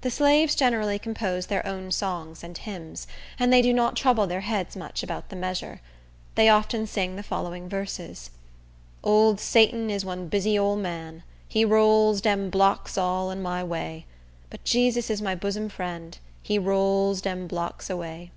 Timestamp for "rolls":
11.64-12.20, 16.58-17.20